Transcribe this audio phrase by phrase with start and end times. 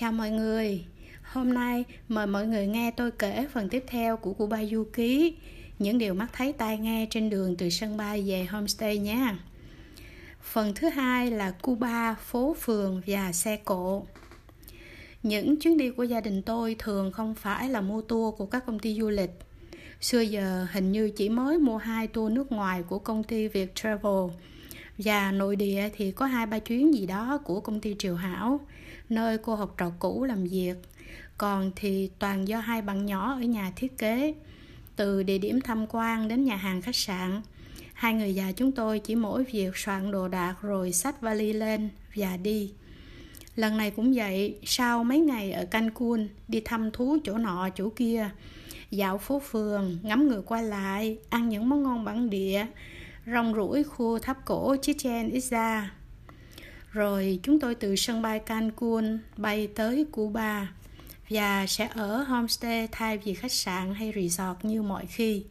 [0.00, 0.84] Chào mọi người,
[1.22, 5.34] hôm nay mời mọi người nghe tôi kể phần tiếp theo của Cuba Du Ký
[5.78, 9.34] Những điều mắt thấy tai nghe trên đường từ sân bay về homestay nhé.
[10.42, 14.06] Phần thứ hai là Cuba, phố phường và xe cộ.
[15.22, 18.66] Những chuyến đi của gia đình tôi thường không phải là mua tour của các
[18.66, 19.38] công ty du lịch.
[20.00, 23.74] Xưa giờ hình như chỉ mới mua hai tour nước ngoài của công ty Việt
[23.74, 24.30] Travel
[25.04, 28.60] và nội địa thì có hai, ba chuyến gì đó của công ty Triều Hảo,
[29.08, 30.74] nơi cô học trò cũ làm việc.
[31.38, 34.34] Còn thì toàn do hai bạn nhỏ ở nhà thiết kế,
[34.96, 37.42] từ địa điểm tham quan đến nhà hàng khách sạn.
[37.92, 41.88] Hai người già chúng tôi chỉ mỗi việc soạn đồ đạc rồi xách vali lên
[42.14, 42.72] và đi.
[43.56, 47.88] Lần này cũng vậy, sau mấy ngày ở Cancun, đi thăm thú chỗ nọ chỗ
[47.96, 48.30] kia,
[48.90, 52.66] dạo phố phường, ngắm người qua lại, ăn những món ngon bản địa
[53.26, 55.82] rong ruổi khu tháp cổ Chichen Itza
[56.92, 60.72] rồi chúng tôi từ sân bay Cancun bay tới Cuba
[61.30, 65.44] và sẽ ở homestay thay vì khách sạn hay resort như mọi khi.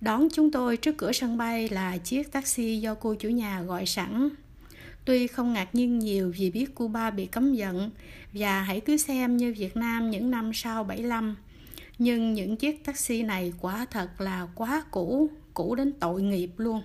[0.00, 3.86] Đón chúng tôi trước cửa sân bay là chiếc taxi do cô chủ nhà gọi
[3.86, 4.28] sẵn.
[5.04, 7.90] Tuy không ngạc nhiên nhiều vì biết Cuba bị cấm vận
[8.32, 11.36] và hãy cứ xem như Việt Nam những năm sau 75.
[11.98, 16.82] Nhưng những chiếc taxi này quả thật là quá cũ, cũ đến tội nghiệp luôn.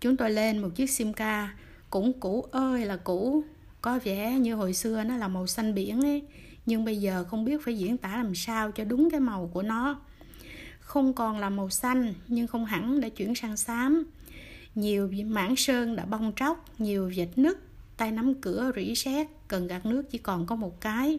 [0.00, 1.54] Chúng tôi lên một chiếc sim ca,
[1.90, 3.44] cũng cũ ơi là cũ,
[3.80, 6.22] có vẻ như hồi xưa nó là màu xanh biển ấy,
[6.66, 9.62] nhưng bây giờ không biết phải diễn tả làm sao cho đúng cái màu của
[9.62, 10.00] nó.
[10.80, 14.04] Không còn là màu xanh, nhưng không hẳn đã chuyển sang xám.
[14.74, 17.58] Nhiều mảng sơn đã bong tróc, nhiều vệt nứt,
[17.96, 21.18] tay nắm cửa rỉ sét, cần gạt nước chỉ còn có một cái.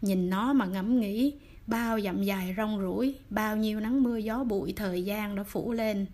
[0.00, 1.34] Nhìn nó mà ngẫm nghĩ
[1.66, 5.72] bao dặm dài rong ruổi, bao nhiêu nắng mưa gió bụi thời gian đã phủ
[5.72, 6.06] lên.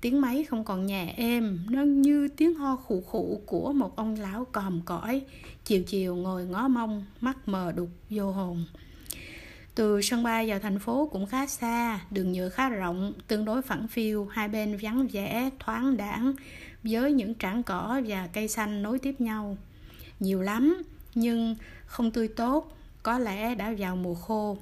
[0.00, 4.14] Tiếng máy không còn nhẹ êm, nó như tiếng ho khụ khụ của một ông
[4.20, 5.22] lão còm cõi,
[5.64, 8.64] chiều chiều ngồi ngó mông, mắt mờ đục vô hồn.
[9.74, 13.62] Từ sân bay vào thành phố cũng khá xa, đường nhựa khá rộng, tương đối
[13.62, 16.34] phẳng phiu, hai bên vắng vẻ, thoáng đãng,
[16.82, 19.56] với những trảng cỏ và cây xanh nối tiếp nhau.
[20.20, 20.82] Nhiều lắm,
[21.14, 24.58] nhưng không tươi tốt, có lẽ đã vào mùa khô.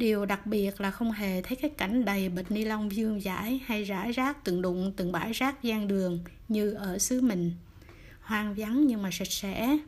[0.00, 3.60] Điều đặc biệt là không hề thấy cái cảnh đầy bịch ni lông dương dãi
[3.66, 6.18] hay rải rác từng đụng từng bãi rác gian đường
[6.48, 7.52] như ở xứ mình.
[8.20, 9.78] Hoang vắng nhưng mà sạch sẽ.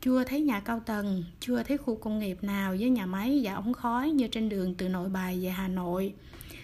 [0.00, 3.54] Chưa thấy nhà cao tầng, chưa thấy khu công nghiệp nào với nhà máy và
[3.54, 6.14] ống khói như trên đường từ nội bài về Hà Nội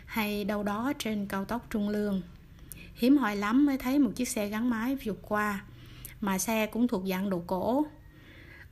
[0.07, 2.23] hay đâu đó trên cao tốc Trung Lương.
[2.95, 5.65] Hiếm hoi lắm mới thấy một chiếc xe gắn máy vượt qua,
[6.21, 7.87] mà xe cũng thuộc dạng đồ cổ,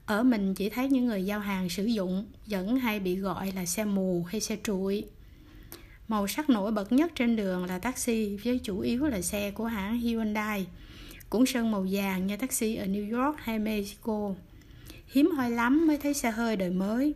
[0.07, 3.67] ở mình chỉ thấy những người giao hàng sử dụng, vẫn hay bị gọi là
[3.67, 5.05] xe mù hay xe trụi.
[6.09, 9.65] Màu sắc nổi bật nhất trên đường là taxi, với chủ yếu là xe của
[9.65, 10.67] hãng Hyundai.
[11.31, 14.35] Cũng sơn màu vàng như taxi ở New York hay Mexico.
[15.07, 17.15] Hiếm hoi lắm mới thấy xe hơi đời mới.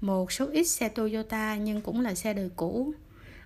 [0.00, 2.94] Một số ít xe Toyota nhưng cũng là xe đời cũ.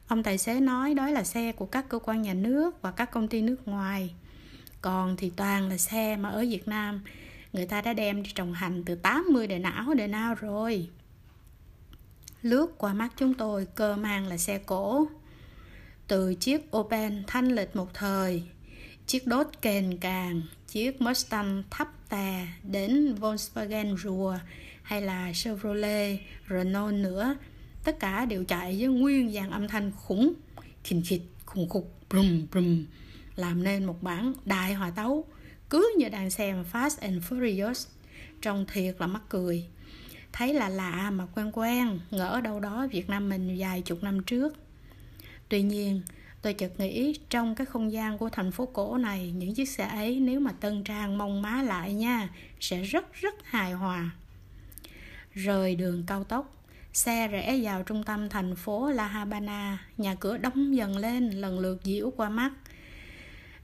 [0.09, 3.11] Ông tài xế nói đó là xe của các cơ quan nhà nước và các
[3.11, 4.15] công ty nước ngoài.
[4.81, 7.01] Còn thì toàn là xe mà ở Việt Nam
[7.53, 10.89] người ta đã đem đi trồng hành từ 80 đời não, đời nào rồi?
[12.43, 15.07] Lướt qua mắt chúng tôi, cơ mang là xe cổ.
[16.07, 18.43] Từ chiếc Opel thanh lịch một thời,
[19.07, 24.37] chiếc đốt kền càng, chiếc Mustang thấp tà đến Volkswagen rùa
[24.83, 26.21] hay là Chevrolet
[26.51, 27.37] Renault nữa.
[27.85, 30.35] Tất cả đều chạy với nguyên dàn âm thanh khủng
[30.85, 32.85] khình khịch khủng khục brum brum
[33.37, 35.25] làm nên một bản đại hòa tấu
[35.73, 37.89] cứ như đang xem Fast and Furious.
[38.43, 39.67] Trông thiệt là mắc cười.
[40.33, 44.23] Thấy là lạ mà quen quen, ngỡ đâu đó Việt Nam mình vài chục năm
[44.23, 44.57] trước.
[45.49, 46.03] Tuy nhiên,
[46.43, 49.85] tôi chợt nghĩ trong cái không gian của thành phố cổ này, những chiếc xe
[49.85, 52.29] ấy nếu mà tân trang mong má lại nha,
[52.61, 54.11] sẽ rất rất hài hòa.
[55.35, 60.39] Rời đường cao tốc, xe rẽ vào trung tâm thành phố La Habana, nhà cửa
[60.39, 62.53] đóng dần lên lần lượt diễu qua mắt.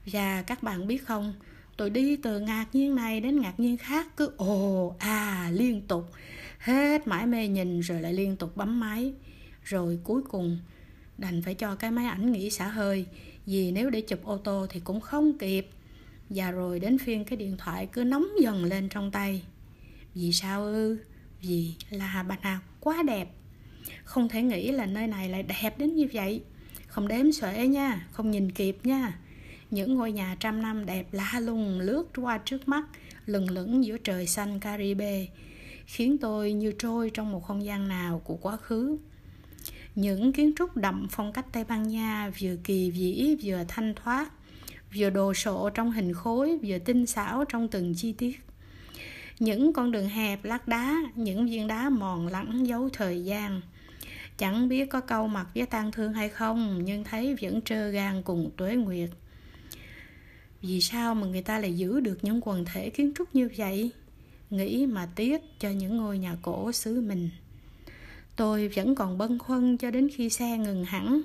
[0.05, 1.33] Và các bạn biết không
[1.79, 6.11] tôi đi từ ngạc nhiên này đến ngạc nhiên khác, cứ ồ à liên tục.
[6.57, 9.13] Hết mãi mê nhìn rồi lại liên tục bấm máy.
[9.63, 10.59] Rồi cuối cùng,
[11.17, 13.05] đành phải cho cái máy ảnh nghỉ xả hơi,
[13.45, 15.69] vì nếu để chụp ô tô thì cũng không kịp.
[16.29, 19.43] Và rồi đến phiên cái điện thoại cứ nóng dần lên trong tay.
[20.15, 20.97] Vì sao ư?
[21.41, 23.29] Vì là Habana à, quá đẹp.
[24.03, 26.41] Không thể nghĩ là nơi này lại đẹp đến như vậy.
[26.87, 29.19] Không đếm xuể nha, không nhìn kịp nha
[29.71, 32.83] những ngôi nhà trăm năm đẹp lạ lùng lướt qua trước mắt,
[33.25, 35.25] lừng lững giữa trời xanh Caribe,
[35.85, 38.97] khiến tôi như trôi trong một không gian nào của quá khứ.
[39.95, 44.31] Những kiến trúc đậm phong cách Tây Ban Nha vừa kỳ vĩ vừa thanh thoát,
[44.95, 48.39] vừa đồ sộ trong hình khối, vừa tinh xảo trong từng chi tiết.
[49.39, 53.61] Những con đường hẹp lát đá, những viên đá mòn lẳng dấu thời gian.
[54.37, 58.21] Chẳng biết có câu mặt với tang thương hay không, nhưng thấy vẫn trơ gan
[58.23, 59.09] cùng tuế nguyệt
[60.61, 63.91] vì sao mà người ta lại giữ được những quần thể kiến trúc như vậy?
[64.49, 67.29] Nghĩ mà tiếc cho những ngôi nhà cổ xứ mình.
[68.35, 71.21] Tôi vẫn còn bâng khuâng cho đến khi xe ngừng hẳn.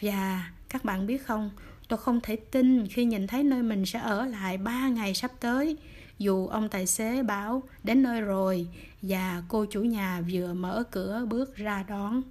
[0.00, 1.50] Và các bạn biết không,
[1.88, 5.30] tôi không thể tin khi nhìn thấy nơi mình sẽ ở lại ba ngày sắp
[5.40, 5.76] tới,
[6.18, 8.68] dù ông tài xế báo đến nơi rồi
[9.02, 12.22] và cô chủ nhà vừa mở cửa bước ra đón.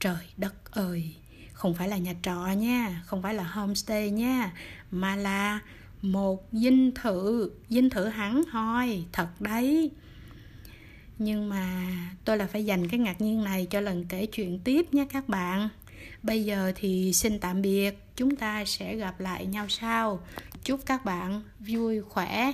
[0.00, 1.14] Trời đất ơi,
[1.52, 4.52] không phải là nhà trọ nha, không phải là homestay nha
[4.92, 5.60] mà là
[6.02, 9.90] một dinh thự dinh thự hẳn hoi, thật đấy.
[11.18, 11.86] Nhưng mà
[12.24, 15.28] tôi là phải dành cái ngạc nhiên này cho lần kể chuyện tiếp nhé các
[15.28, 15.68] bạn.
[16.22, 17.98] Bây giờ thì xin tạm biệt.
[18.16, 20.20] Chúng ta sẽ gặp lại nhau sau.
[20.64, 22.52] Chúc các bạn vui khỏe.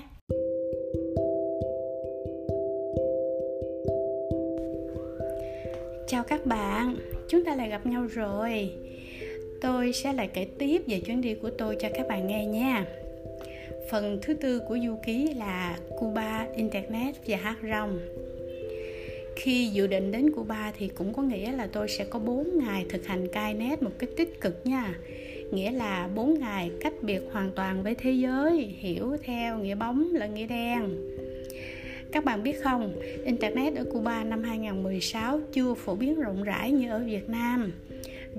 [6.09, 6.97] Chào các bạn.
[7.29, 8.71] Chúng ta lại gặp nhau rồi
[9.61, 12.87] tôi sẽ lại kể tiếp về chuyến đi của tôi cho các bạn nghe nha.
[13.91, 17.99] Phần thứ tư của du ký là cuba internet và hát rong.
[19.39, 22.87] Khi dự định đến Cuba thì cũng có nghĩa là tôi sẽ có 4 ngày
[22.89, 24.95] thực hành cai nét một cách tích cực nha.
[25.53, 30.15] Nghĩa là 4 ngày cách biệt hoàn toàn với thế giới hiểu theo nghĩa bóng
[30.15, 30.83] là nghĩa đen.
[32.13, 32.93] Các bạn biết không,
[33.25, 37.73] Internet ở Cuba năm 2016 chưa phổ biến rộng rãi như ở Việt Nam.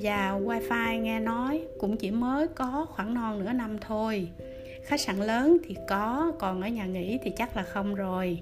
[0.01, 4.28] Và Wi-Fi nghe nói cũng chỉ mới có khoảng non nửa năm thôi.
[4.84, 8.40] Khách sạn lớn thì có, còn ở nhà nghỉ thì chắc là không rồi.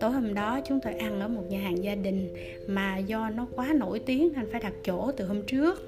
[0.00, 2.34] Tối hôm đó chúng tôi ăn ở một nhà hàng gia đình
[2.68, 5.82] mà do nó quá nổi tiếng nên phải đặt chỗ từ hôm trước.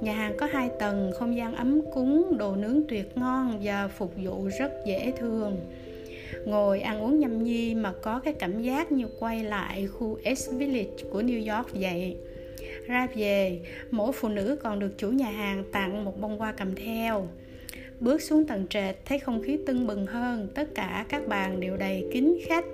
[0.00, 4.12] Nhà hàng có hai tầng không gian ấm cúng đồ nướng tuyệt ngon và phục
[4.22, 5.56] vụ rất dễ thương.
[6.44, 10.50] Ngồi ăn uống nhâm nhi mà có cái cảm giác như quay lại khu S
[10.52, 12.16] Village của New York vậy
[12.90, 13.60] ra về.
[13.90, 17.28] Mỗi phụ nữ còn được chủ nhà hàng tặng một bông hoa cầm theo.
[18.00, 20.48] Bước xuống tầng trệt, thấy không khí tưng bừng hơn.
[20.54, 22.64] Tất cả các bàn đều đầy kín khách.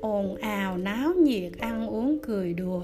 [0.00, 2.82] Ồn ào, náo nhiệt, ăn uống cười đùa.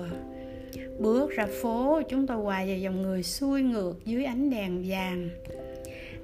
[0.99, 5.29] Bước ra phố, chúng tôi hòa vào dòng người xuôi ngược dưới ánh đèn vàng.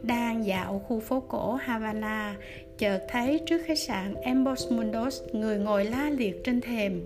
[0.03, 2.37] Đang dạo khu phố cổ Havana
[2.79, 7.03] chợt thấy trước khách sạn Embos Mundos người ngồi la liệt trên thềm.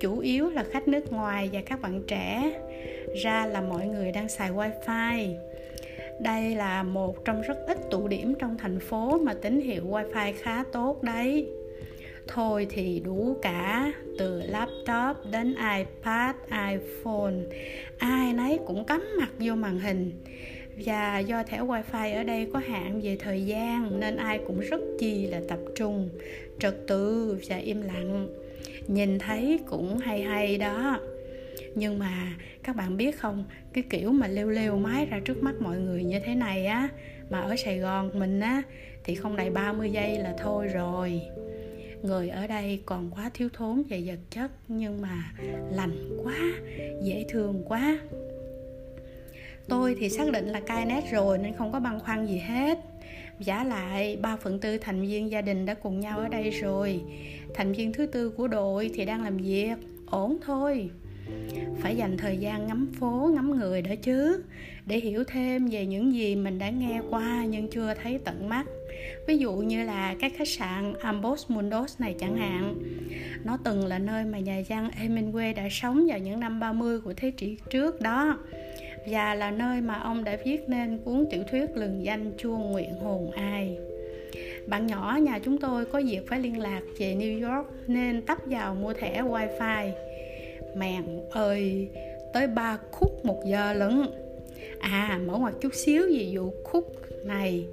[0.00, 2.52] Chủ yếu là khách nước ngoài và các bạn trẻ.
[3.22, 5.34] Ra là mọi người đang xài wifi.
[6.20, 10.32] Đây là một trong rất ít tụ điểm trong thành phố mà tín hiệu wifi
[10.42, 11.46] khá tốt đấy.
[12.28, 17.34] Thôi thì đủ cả, từ laptop đến ipad, iphone.
[17.98, 20.12] Ai nấy cũng cắm mặt vô màn hình
[20.76, 24.80] và do thẻ wifi ở đây có hạn về thời gian, nên ai cũng rất
[24.98, 26.08] chi là tập trung,
[26.58, 28.28] trật tự và im lặng.
[28.86, 31.00] Nhìn thấy cũng hay hay đó.
[31.74, 32.32] Nhưng mà
[32.62, 36.04] các bạn biết không, cái kiểu mà leo leo mái ra trước mắt mọi người
[36.04, 36.88] như thế này á,
[37.30, 38.62] mà ở Sài Gòn mình á,
[39.04, 41.20] thì không đầy 30 giây là thôi rồi.
[42.02, 45.32] Người ở đây còn quá thiếu thốn về vật chất, nhưng mà
[45.72, 46.38] lành quá,
[47.02, 47.98] dễ thương quá
[49.68, 52.78] tôi thì xác định là cai nét rồi nên không có băn khoăn gì hết.
[53.38, 57.00] Giả lại, ba phần tư, thành viên gia đình đã cùng nhau ở đây rồi.
[57.54, 59.74] Thành viên thứ tư của đội thì đang làm việc.
[60.06, 60.90] Ổn thôi.
[61.80, 64.42] Phải dành thời gian ngắm phố, ngắm người đó chứ.
[64.86, 68.66] Để hiểu thêm về những gì mình đã nghe qua nhưng chưa thấy tận mắt.
[69.26, 72.74] Ví dụ như là các khách sạn Ambos Mundos này chẳng hạn.
[73.44, 77.12] Nó từng là nơi mà nhà văn Hemingway đã sống vào những năm 30 của
[77.16, 78.38] thế kỷ trước đó
[79.10, 82.94] và là nơi mà ông đã viết nên cuốn tiểu thuyết lừng danh chuông nguyện
[82.94, 83.78] hồn ai.
[84.66, 88.38] Bạn nhỏ nhà chúng tôi có việc phải liên lạc về New York nên tấp
[88.46, 89.90] vào mua thẻ wifi.
[90.76, 91.88] Mèn ơi,
[92.32, 94.06] tới ba khúc một giờ lận.
[94.80, 97.66] À mở ngoặt chút xíu về vụ khúc này.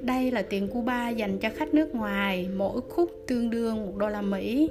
[0.00, 4.08] Đây là tiền Cuba dành cho khách nước ngoài, mỗi khúc tương đương một đô
[4.08, 4.70] la Mỹ.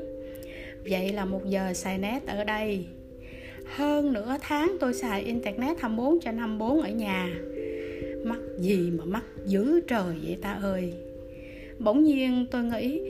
[0.90, 2.86] Vậy là một giờ xài nét ở đây
[3.76, 7.30] hơn nửa tháng tôi xài internet 24 trên 24 ở nhà.
[8.24, 10.94] Mắc gì mà mắc dữ trời vậy ta ơi.
[11.80, 13.02] Bỗng nhiên tôi nghĩ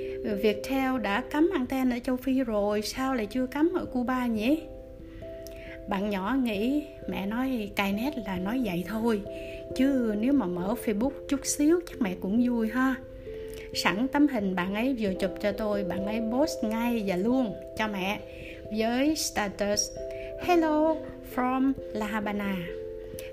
[0.42, 4.62] Viettel đã cấm anten ở châu Phi rồi, sao lại chưa cấm ở Cuba nhỉ?
[5.90, 9.22] Bạn nhỏ nghĩ, mẹ nói cài nét là nói vậy thôi,
[9.76, 12.96] chứ nếu mà mở Facebook chút xíu chắc mẹ cũng vui ha.
[13.74, 17.54] Sẵn tấm hình bạn ấy vừa chụp cho tôi, bạn ấy post ngay và luôn,
[17.78, 18.20] cho mẹ,
[18.78, 19.90] với status
[20.44, 20.96] hello
[21.36, 22.56] from La Habana.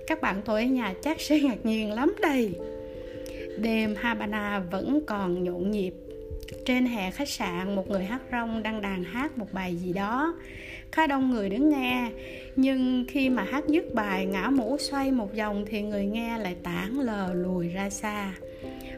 [0.06, 2.54] Các bạn tôi ở nhà chắc sẽ ngạc nhiên lắm đây.
[3.58, 5.94] Đêm Habana vẫn còn nhộn nhịp.
[6.64, 10.34] Trên hè khách sạn, một người hát rong đang đàn hát một bài gì đó.
[10.92, 12.10] Khá đông người đứng nghe,
[12.56, 16.56] nhưng khi mà hát dứt bài, ngã mũ xoay một vòng thì người nghe lại
[16.62, 18.32] tản lờ lùi ra xa.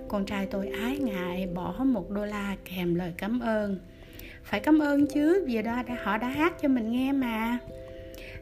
[0.09, 3.79] Con trai tôi ái ngại bỏ một đô la kèm lời cảm ơn.
[4.45, 7.59] Phải cảm ơn chứ, vì đó họ đã hát cho mình nghe mà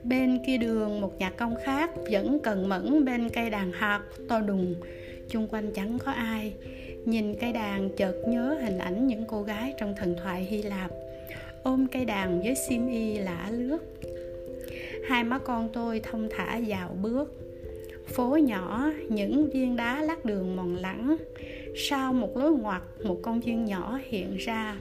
[0.09, 4.41] bên kia đường một nhà công khác, vẫn cần mẫn bên cây đàn hạt, to
[4.41, 4.75] đùng.
[5.29, 6.53] Chung quanh chẳng có ai.
[7.05, 10.91] Nhìn cây đàn chợt nhớ hình ảnh những cô gái trong thần thoại hy lạp.
[11.63, 13.79] Ôm cây đàn với sim y lả lướt.
[15.09, 17.35] Hai má con tôi thông thả dạo bước.
[18.07, 21.17] Phố nhỏ, những viên đá lát đường mòn lẳng.
[21.77, 24.77] Sau một lối ngoặt, một công viên nhỏ hiện ra.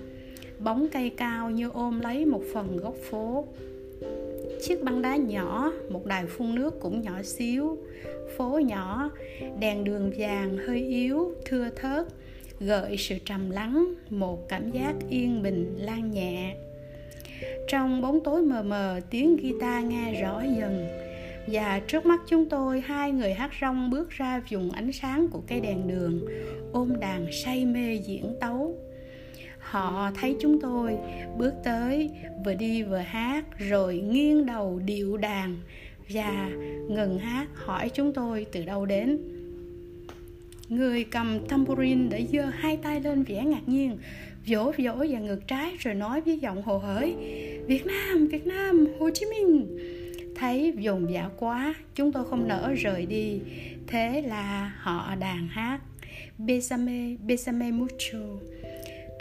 [0.59, 3.45] Bóng cây cao như ôm lấy một phần góc phố
[4.61, 7.77] chiếc băng đá nhỏ, một đài phun nước cũng nhỏ xíu,
[8.37, 9.11] phố nhỏ,
[9.59, 12.05] đèn đường vàng hơi yếu, thưa thớt,
[12.59, 16.55] gợi sự trầm lắng, một cảm giác yên bình, lan nhẹ.
[17.67, 20.87] Trong bóng tối mờ mờ, tiếng guitar nghe rõ dần,
[21.47, 25.41] và trước mắt chúng tôi, hai người hát rong bước ra vùng ánh sáng của
[25.47, 26.25] cây đèn đường,
[26.71, 28.86] ôm đàn say mê diễn tấu
[29.69, 30.97] họ thấy chúng tôi
[31.37, 32.09] bước tới
[32.45, 35.57] vừa đi vừa hát, rồi nghiêng đầu điệu đàn
[36.09, 36.49] và
[36.89, 39.17] ngừng hát, hỏi chúng tôi từ đâu đến.
[40.69, 43.97] Người cầm tambourine đã giơ hai tay lên vẻ ngạc nhiên,
[44.47, 47.15] vỗ vỗ và ngược trái rồi nói với giọng hồ hởi,
[47.67, 49.77] việt nam việt nam, hồ chí minh.
[50.35, 53.39] Thấy dồn dã quá, chúng tôi không nỡ rời đi.
[53.87, 55.79] Thế là họ đàn hát,
[56.37, 58.19] besame besame mucho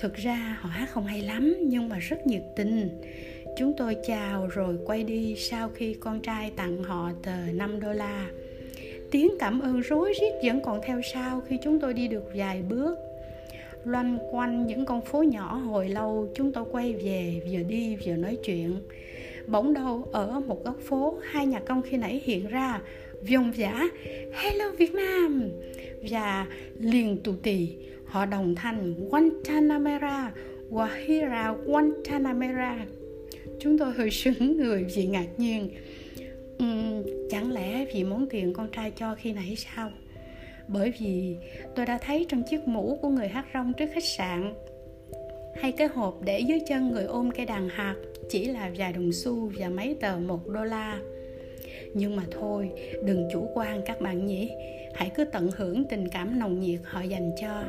[0.07, 2.89] thực ra họ hát không hay lắm, nhưng mà rất nhiệt tình.
[3.59, 7.93] Chúng tôi chào rồi quay đi sau khi con trai tặng họ tờ 5 đô
[7.93, 8.27] la.
[9.11, 12.63] Tiếng cảm ơn rối rít vẫn còn theo sau khi chúng tôi đi được vài
[12.63, 12.99] bước.
[13.85, 18.17] Loanh quanh những con phố nhỏ hồi lâu, chúng tôi quay về, vừa đi vừa
[18.17, 18.81] nói chuyện.
[19.47, 22.81] Bỗng đâu ở một góc phố, hai nhà công khi nãy hiện ra,
[23.33, 23.83] vòng vã,
[24.33, 25.51] hello việt nam!
[26.11, 26.47] Và
[26.79, 27.69] liền tù tì
[28.07, 30.33] họ đồng thanh guantanamera
[30.71, 32.87] wahira guantanamera.
[33.61, 35.71] Chúng tôi hơi sững người vì ngạc nhiên.
[36.63, 39.91] Uhm, chẳng lẽ vì món tiền con trai cho khi nãy sao?
[40.69, 41.37] Bởi vì
[41.75, 44.55] tôi đã thấy trong chiếc mũ của người hát rong trước khách sạn.
[45.61, 47.95] Hay cái hộp để dưới chân người ôm cây đàn hạt
[48.29, 50.99] chỉ là vài đồng xu và mấy tờ một đô la.
[51.95, 52.71] Nhưng mà thôi
[53.05, 54.51] đừng chủ quan các bạn nhỉ.
[54.95, 57.65] Hãy cứ tận hưởng tình cảm nồng nhiệt họ dành cho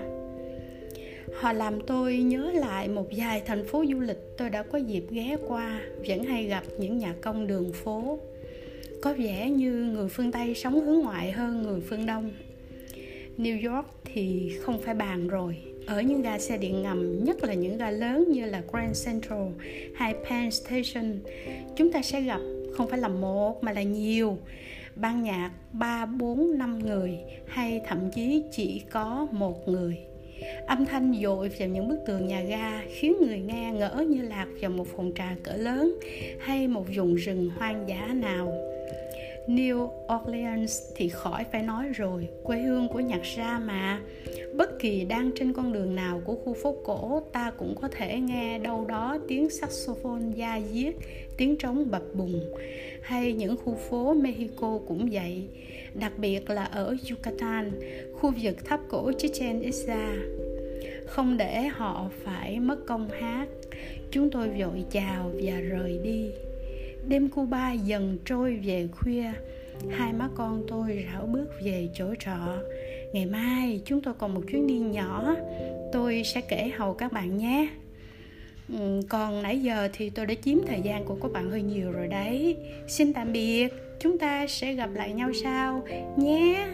[1.39, 5.03] họ làm tôi nhớ lại một vài thành phố du lịch tôi đã có dịp
[5.09, 8.19] ghé qua, vẫn hay gặp những nhà công đường phố.
[9.01, 12.31] Có vẻ như người phương tây sống hướng ngoại hơn người phương đông.
[13.37, 15.57] New york thì không phải bàn rồi.
[15.85, 19.47] Ở những ga xe điện ngầm, nhất là những ga lớn như là grand central
[19.95, 21.19] hay penn station,
[21.75, 22.41] chúng ta sẽ gặp
[22.73, 24.37] không phải là một mà là nhiều.
[24.95, 27.17] Ban nhạc ba, bốn, năm người
[27.47, 29.97] hay thậm chí chỉ có một người
[30.65, 34.47] âm thanh dội vào những bức tường nhà ga khiến người nghe ngỡ như lạc
[34.61, 35.99] vào một phòng trà cỡ lớn
[36.39, 38.53] hay một vùng rừng hoang dã nào
[39.47, 44.01] New Orleans thì khỏi phải nói rồi, quê hương của nhạc gia mà.
[44.53, 48.19] Bất kỳ đang trên con đường nào của khu phố cổ, ta cũng có thể
[48.19, 50.95] nghe đâu đó tiếng saxophone da diết,
[51.37, 52.53] tiếng trống bập bùng.
[53.01, 55.43] Hay những khu phố Mexico cũng vậy,
[55.93, 57.71] đặc biệt là ở Yucatan,
[58.13, 60.17] khu vực tháp cổ Chichen Itza.
[61.07, 63.47] Không để họ phải mất công hát,
[64.11, 66.29] chúng tôi vội chào và rời đi.
[67.07, 69.31] Đêm Cuba dần trôi về khuya.
[69.91, 72.57] Hai má con tôi rảo bước về chỗ trọ.
[73.13, 75.35] Ngày mai chúng tôi còn một chuyến đi nhỏ.
[75.93, 77.67] Tôi sẽ kể hầu các bạn nhé.
[78.73, 81.91] Ừ, còn nãy giờ thì tôi đã chiếm thời gian của các bạn hơi nhiều
[81.91, 82.57] rồi đấy.
[82.87, 85.83] Xin tạm biệt chúng ta sẽ gặp lại nhau sau
[86.17, 86.67] nhé.